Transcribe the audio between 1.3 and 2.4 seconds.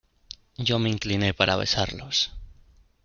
para besarlos: